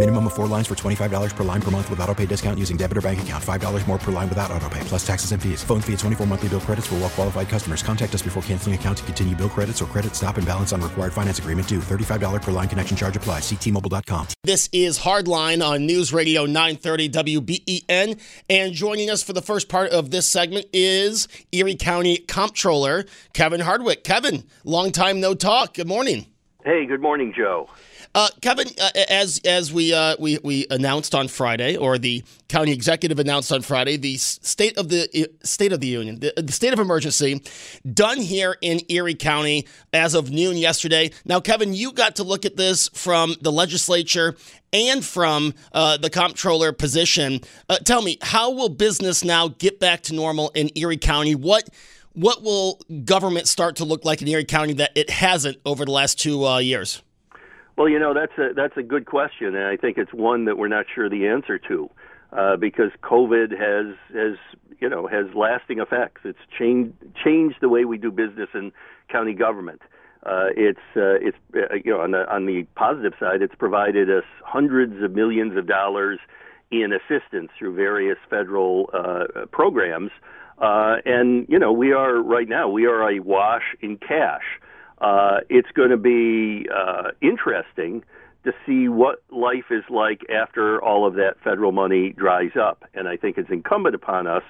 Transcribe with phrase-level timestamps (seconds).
[0.00, 2.78] Minimum of four lines for $25 per line per month with auto pay discount using
[2.78, 3.44] debit or bank account.
[3.44, 5.62] $5 more per line without auto pay, plus taxes and fees.
[5.62, 7.82] Phone fee at 24 monthly bill credits for well qualified customers.
[7.82, 10.80] Contact us before canceling account to continue bill credits or credit stop and balance on
[10.80, 11.80] required finance agreement due.
[11.80, 13.42] $35 per line connection charge applies.
[13.42, 14.28] Ctmobile.com.
[14.42, 18.18] This is Hardline on News Radio 930 WBEN.
[18.48, 23.04] And joining us for the first part of this segment is Erie County Comptroller
[23.34, 24.02] Kevin Hardwick.
[24.02, 25.74] Kevin, long time no talk.
[25.74, 26.24] Good morning.
[26.64, 27.68] Hey, good morning, Joe.
[28.12, 32.72] Uh, Kevin, uh, as as we uh, we we announced on Friday, or the county
[32.72, 36.50] executive announced on Friday, the state of the uh, state of the union, the, the,
[36.50, 37.40] state of emergency,
[37.94, 41.12] done here in Erie County as of noon yesterday.
[41.24, 44.34] Now, Kevin, you got to look at this from the legislature
[44.72, 47.40] and from uh, the comptroller position.
[47.68, 51.36] Uh, tell me, how will business now get back to normal in Erie County?
[51.36, 51.68] What
[52.14, 55.92] what will government start to look like in Erie County that it hasn't over the
[55.92, 57.02] last two years?
[57.80, 60.58] Well, you know that's a that's a good question, and I think it's one that
[60.58, 61.88] we're not sure the answer to,
[62.30, 64.36] uh, because COVID has has
[64.80, 66.20] you know has lasting effects.
[66.26, 66.92] It's changed
[67.24, 68.72] changed the way we do business in
[69.08, 69.80] county government.
[70.26, 74.10] Uh, it's uh, it's uh, you know on the on the positive side, it's provided
[74.10, 76.18] us hundreds of millions of dollars
[76.70, 80.10] in assistance through various federal uh, programs,
[80.58, 84.60] uh, and you know we are right now we are a wash in cash
[85.00, 88.04] uh, it's going to be uh, interesting
[88.44, 92.84] to see what life is like after all of that federal money dries up.
[92.94, 94.42] And I think it's incumbent upon us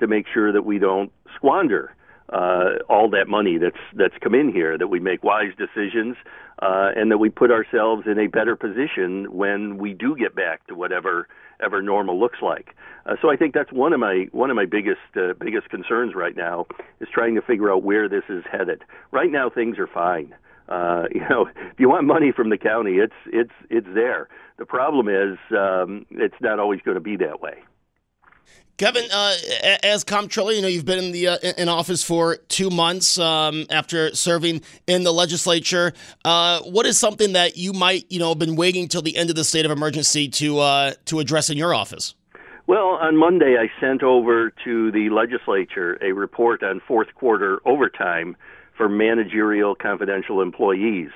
[0.00, 1.94] to make sure that we don't squander
[2.32, 6.16] uh, all that money that's that's come in here, that we make wise decisions,
[6.60, 10.66] uh, and that we put ourselves in a better position when we do get back
[10.66, 11.28] to whatever
[11.62, 12.74] ever normal looks like.
[13.06, 16.14] Uh, so I think that's one of my one of my biggest uh, biggest concerns
[16.14, 16.66] right now
[17.00, 18.82] is trying to figure out where this is headed.
[19.12, 20.34] Right now things are fine.
[20.68, 24.28] Uh, you know, if you want money from the county, it's it's it's there.
[24.58, 27.58] The problem is um, it's not always going to be that way.
[28.78, 29.34] Kevin, uh,
[29.82, 33.64] as comptroller, you know you've been in the uh, in office for two months um,
[33.70, 35.94] after serving in the legislature.
[36.26, 39.36] Uh, what is something that you might you know been waiting till the end of
[39.36, 42.14] the state of emergency to uh, to address in your office?
[42.66, 48.36] Well, on Monday, I sent over to the legislature a report on fourth quarter overtime
[48.76, 51.08] for managerial confidential employees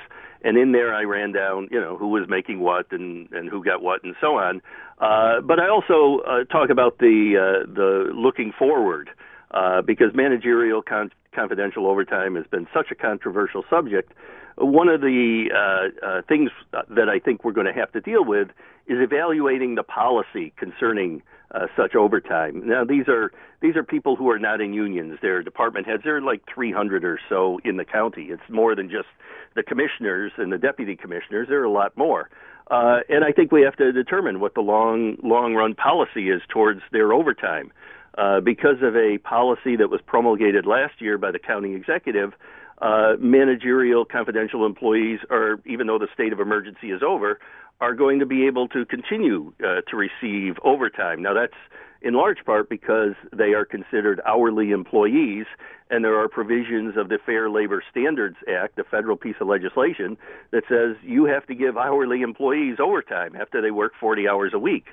[0.43, 3.63] and in there I ran down, you know, who was making what and and who
[3.65, 4.63] got what and so on.
[4.99, 9.11] Uh, but I also uh, talk about the uh, the looking forward
[9.53, 14.13] uh, because managerial con- confidential overtime has been such a controversial subject.
[14.61, 18.25] One of the uh, uh, things that I think we're going to have to deal
[18.25, 18.49] with
[18.87, 21.23] is evaluating the policy concerning
[21.55, 22.63] uh, such overtime.
[22.67, 23.33] Now these are
[23.63, 25.19] these are people who are not in unions.
[25.23, 26.03] They're department heads.
[26.05, 28.25] There are like 300 or so in the county.
[28.31, 29.09] It's more than just
[29.55, 31.49] the commissioners and the deputy commissioners.
[31.49, 32.31] There are a lot more.
[32.71, 36.41] Uh, and I think we have to determine what the long long run policy is
[36.49, 37.73] towards their overtime.
[38.21, 42.35] Uh, because of a policy that was promulgated last year by the county executive,
[42.83, 47.41] uh, managerial confidential employees are, even though the state of emergency is over,
[47.81, 51.23] are going to be able to continue uh, to receive overtime.
[51.23, 51.55] Now, that's
[52.03, 55.47] in large part because they are considered hourly employees,
[55.91, 60.17] and there are provisions of the Fair Labor Standards Act, a federal piece of legislation,
[60.51, 64.59] that says you have to give hourly employees overtime after they work 40 hours a
[64.59, 64.87] week.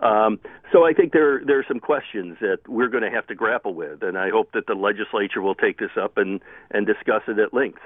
[0.00, 0.38] Um,
[0.74, 3.74] so I think there there are some questions that we're going to have to grapple
[3.74, 6.40] with, and I hope that the legislature will take this up and
[6.72, 7.78] and discuss it at length.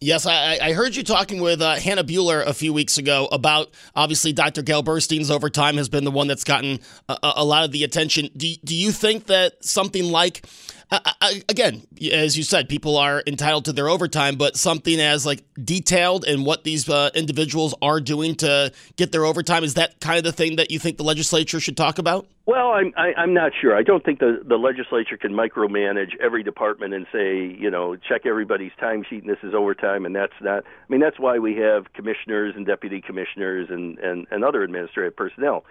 [0.00, 3.68] Yes, I, I, heard you talking with uh, Hannah Buehler a few weeks ago about
[3.96, 4.60] obviously Dr.
[4.60, 8.28] Gale Burstein's overtime has been the one that's gotten a, a lot of the attention.
[8.36, 10.44] Do, do you think that something like
[10.90, 11.82] I, I, again,
[12.12, 16.44] as you said, people are entitled to their overtime, but something as like detailed and
[16.44, 20.32] what these uh, individuals are doing to get their overtime is that kind of the
[20.32, 22.26] thing that you think the legislature should talk about?
[22.46, 23.74] Well, I'm I, I'm not sure.
[23.74, 28.26] I don't think the the legislature can micromanage every department and say, you know, check
[28.26, 30.62] everybody's timesheet and this is overtime and that's not.
[30.64, 35.16] I mean, that's why we have commissioners and deputy commissioners and and and other administrative
[35.16, 35.64] personnel.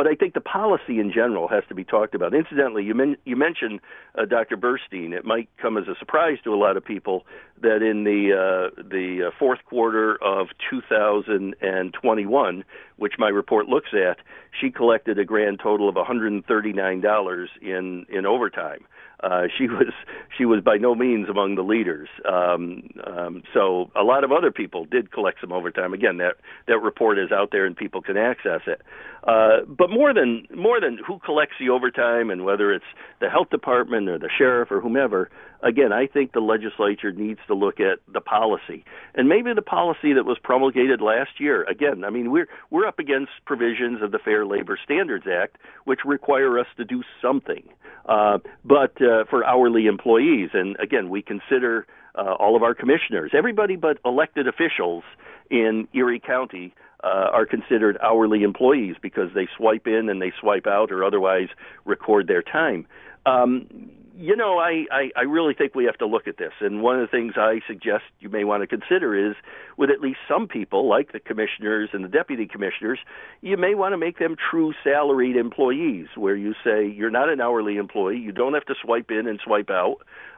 [0.00, 2.32] But I think the policy in general has to be talked about.
[2.32, 3.80] Incidentally, you, men- you mentioned
[4.16, 4.56] uh, Dr.
[4.56, 5.12] Burstein.
[5.12, 7.26] It might come as a surprise to a lot of people
[7.60, 12.64] that in the uh, the uh, fourth quarter of 2021,
[12.96, 14.16] which my report looks at,
[14.58, 18.86] she collected a grand total of $139 in in overtime.
[19.22, 19.92] Uh, she was
[20.36, 22.08] she was by no means among the leaders.
[22.26, 25.92] Um, um, so a lot of other people did collect some overtime.
[25.92, 26.36] Again, that
[26.66, 28.80] that report is out there and people can access it.
[29.24, 32.84] Uh, but more than more than who collects the overtime and whether it's
[33.20, 35.28] the health department or the sheriff or whomever,
[35.62, 38.84] again, I think the legislature needs to look at the policy
[39.14, 41.64] and maybe the policy that was promulgated last year.
[41.64, 46.00] Again, I mean we're we're up against provisions of the Fair Labor Standards Act which
[46.06, 47.64] require us to do something.
[48.06, 53.32] Uh, but uh, for hourly employees, and again, we consider uh, all of our commissioners,
[53.36, 55.04] everybody but elected officials
[55.50, 60.66] in Erie County uh, are considered hourly employees because they swipe in and they swipe
[60.66, 61.48] out or otherwise
[61.84, 62.86] record their time.
[63.26, 63.90] Um,
[64.20, 66.52] you know, I, I, I really think we have to look at this.
[66.60, 69.34] And one of the things I suggest you may want to consider is
[69.78, 72.98] with at least some people, like the commissioners and the deputy commissioners,
[73.40, 77.40] you may want to make them true salaried employees, where you say you're not an
[77.40, 79.96] hourly employee, you don't have to swipe in and swipe out,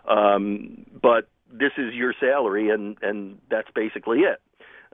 [0.08, 4.40] um, but this is your salary, and, and that's basically it.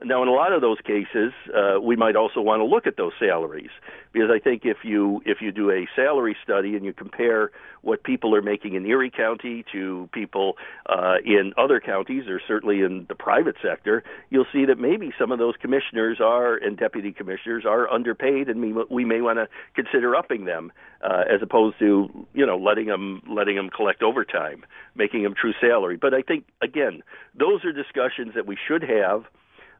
[0.03, 2.95] Now, in a lot of those cases, uh, we might also want to look at
[2.95, 3.69] those salaries
[4.13, 7.51] because I think if you if you do a salary study and you compare
[7.81, 10.55] what people are making in Erie County to people
[10.87, 15.31] uh, in other counties or certainly in the private sector, you'll see that maybe some
[15.33, 19.47] of those commissioners are and deputy commissioners are underpaid, and we, we may want to
[19.75, 20.71] consider upping them
[21.03, 24.65] uh, as opposed to you know letting them letting them collect overtime,
[24.95, 25.97] making them true salary.
[25.97, 27.03] But I think again,
[27.37, 29.25] those are discussions that we should have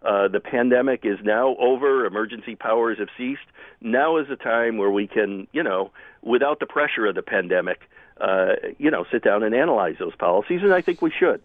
[0.02, 2.06] uh, the pandemic is now over.
[2.06, 3.42] Emergency powers have ceased.
[3.82, 5.92] Now is the time where we can, you know,
[6.22, 7.82] without the pressure of the pandemic,
[8.20, 11.42] uh, you know, sit down and analyze those policies, and I think we should.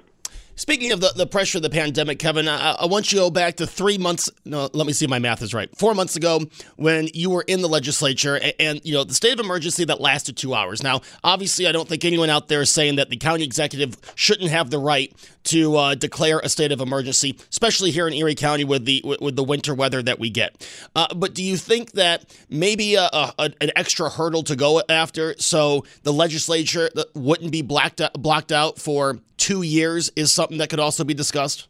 [0.56, 3.30] Speaking of the, the pressure of the pandemic, Kevin, I, I, want you to go
[3.30, 4.30] back to three months.
[4.44, 5.68] No, let me see if my math is right.
[5.76, 6.42] Four months ago,
[6.76, 10.00] when you were in the legislature, and, and, you know the state of emergency that
[10.00, 10.82] lasted two hours.
[10.82, 14.50] Now, obviously, I don't think anyone out there is saying that the county executive shouldn't
[14.50, 15.12] have the right
[15.44, 19.36] to uh, declare a state of emergency, especially here in Erie County with the with
[19.36, 20.66] the winter weather that we get.
[20.94, 25.34] Uh, but do you think that maybe a, a, an extra hurdle to go after,
[25.38, 30.80] so the legislature wouldn't be blacked blocked out for two years, is something that could
[30.80, 31.68] also be discussed?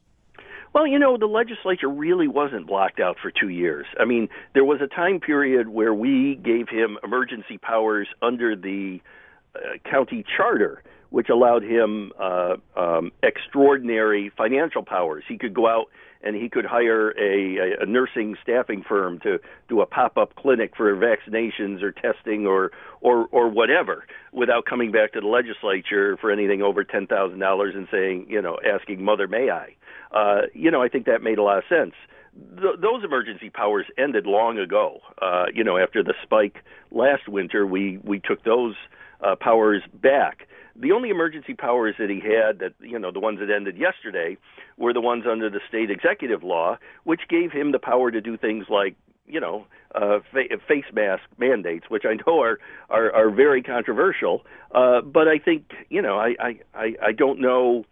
[0.73, 3.87] Well, you know, the legislature really wasn't blocked out for two years.
[3.99, 9.01] I mean, there was a time period where we gave him emergency powers under the
[9.55, 10.83] uh, county charter
[11.15, 15.23] which allowed him uh, um, extraordinary financial powers.
[15.29, 15.87] He could go out
[16.25, 19.39] and he could hire a, a nursing staffing firm to
[19.69, 25.13] do a pop-up clinic for vaccinations or testing or or or whatever without coming back
[25.13, 29.29] to the legislature for anything over ten thousand dollars and saying you know asking mother
[29.29, 29.77] may I
[30.17, 31.95] uh, you know I think that made a lot of sense.
[32.57, 35.01] Th- those emergency powers ended long ago.
[35.21, 38.75] Uh, you know after the spike last winter we we took those
[39.21, 43.39] uh, powers back the only emergency powers that he had, that you know, the ones
[43.41, 44.37] that ended yesterday,
[44.77, 48.37] were the ones under the state executive law, which gave him the power to do
[48.37, 52.59] things like you know, uh, fa- face mask mandates, which I know are
[52.91, 54.45] are, are very controversial.
[54.75, 56.35] Uh, but I think you know, I
[56.75, 57.85] I I don't know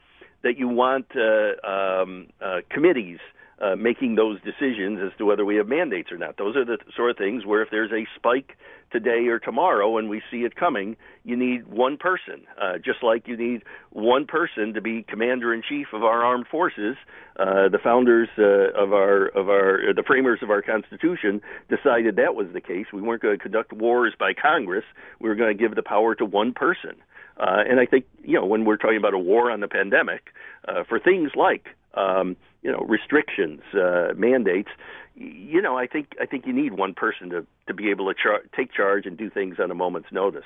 [0.43, 3.19] that you want uh, um, uh, committees
[3.61, 6.37] uh, making those decisions as to whether we have mandates or not.
[6.37, 8.59] Those are the sort of things where if there's a spike
[8.93, 13.27] today or tomorrow and we see it coming, you need one person, uh, just like
[13.27, 16.97] you need one person to be commander in chief of our armed forces.
[17.39, 22.35] Uh, the founders uh, of our of our the framers of our Constitution decided that
[22.35, 22.87] was the case.
[22.93, 24.85] We weren't going to conduct wars by Congress.
[25.19, 26.97] We were going to give the power to one person.
[27.39, 30.29] Uh, and I think you know when we're talking about a war on the pandemic,
[30.69, 34.71] uh, for things like um, you know restrictions, uh, mandates.
[35.15, 38.15] You know, I think I think you need one person to to be able to
[38.21, 40.45] char- take charge and do things on a moment's notice.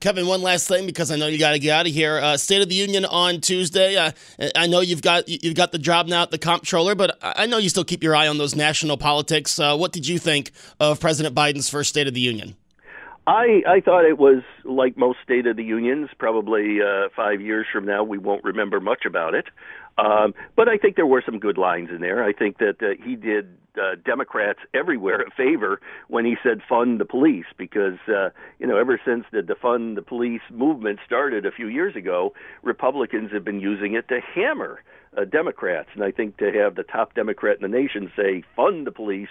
[0.00, 2.18] Kevin, one last thing because I know you got to get out of here.
[2.18, 3.96] Uh, State of the Union on Tuesday.
[3.96, 4.12] Uh,
[4.54, 7.58] I know you've got you've got the job now at the comptroller, but I know
[7.58, 9.58] you still keep your eye on those national politics.
[9.58, 12.56] Uh, what did you think of President Biden's first State of the Union?
[13.26, 16.10] I I thought it was like most State of the Unions.
[16.18, 19.46] Probably uh, five years from now, we won't remember much about it.
[19.98, 22.22] Um, but I think there were some good lines in there.
[22.22, 27.00] I think that uh, he did uh, Democrats everywhere a favor when he said fund
[27.00, 31.50] the police because uh, you know ever since the defund the police movement started a
[31.50, 34.82] few years ago, Republicans have been using it to hammer
[35.16, 38.86] uh, Democrats, and I think to have the top Democrat in the nation say fund
[38.86, 39.28] the police,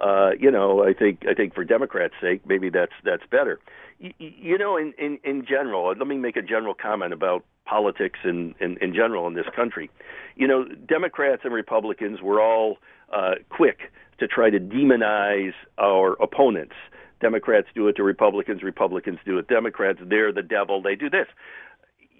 [0.00, 3.60] uh, you know, I think I think for Democrats' sake, maybe that's that's better.
[4.00, 8.18] You, you know, in, in in general, let me make a general comment about politics
[8.24, 9.90] in, in in general in this country.
[10.36, 12.78] You know, Democrats and Republicans were all
[13.12, 16.74] uh, quick to try to demonize our opponents.
[17.20, 19.48] Democrats do it to Republicans, Republicans do it.
[19.48, 20.80] Democrats, they're the devil.
[20.82, 21.26] They do this.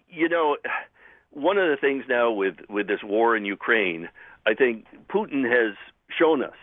[0.09, 0.57] You know
[1.31, 4.09] one of the things now with with this war in Ukraine,
[4.47, 5.77] I think Putin has
[6.19, 6.57] shown us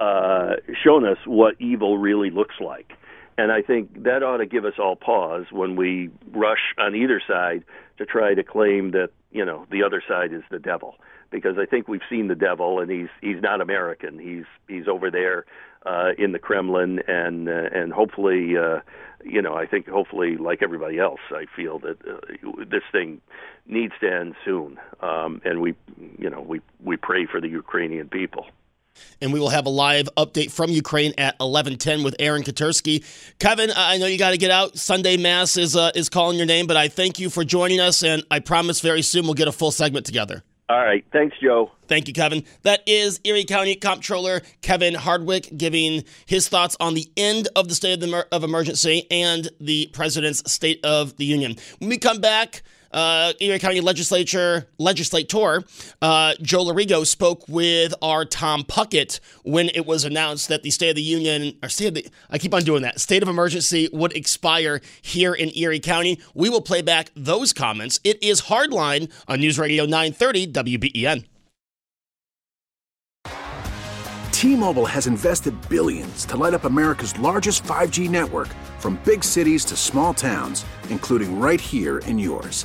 [0.00, 2.92] uh, shown us what evil really looks like,
[3.38, 7.22] and I think that ought to give us all pause when we rush on either
[7.26, 7.64] side
[7.96, 10.96] to try to claim that you know the other side is the devil,
[11.30, 14.18] because I think we've seen the devil, and he's he's not American.
[14.18, 15.46] He's he's over there
[15.86, 18.80] uh, in the Kremlin, and uh, and hopefully, uh,
[19.24, 23.20] you know, I think hopefully, like everybody else, I feel that uh, this thing
[23.66, 25.76] needs to end soon, um, and we,
[26.18, 28.46] you know, we we pray for the Ukrainian people.
[29.20, 33.04] And we will have a live update from Ukraine at 11:10 with Aaron Katersky.
[33.38, 34.78] Kevin, I know you got to get out.
[34.78, 38.02] Sunday Mass is uh, is calling your name, but I thank you for joining us,
[38.02, 40.42] and I promise very soon we'll get a full segment together.
[40.70, 41.02] All right.
[41.12, 41.70] Thanks, Joe.
[41.86, 42.44] Thank you, Kevin.
[42.62, 47.74] That is Erie County Comptroller Kevin Hardwick giving his thoughts on the end of the
[47.74, 51.56] state of, the, of emergency and the president's State of the Union.
[51.78, 55.64] When we come back, uh, Erie County Legislature legislator
[56.02, 60.90] uh, Joe Lorigo spoke with our Tom Puckett when it was announced that the State
[60.90, 63.88] of the Union or State of the I keep on doing that state of emergency
[63.92, 66.20] would expire here in Erie County.
[66.34, 68.00] We will play back those comments.
[68.04, 71.24] It is Hardline on News Radio 930 WBEN.
[74.38, 78.46] T-Mobile has invested billions to light up America's largest 5G network,
[78.78, 82.64] from big cities to small towns, including right here in yours.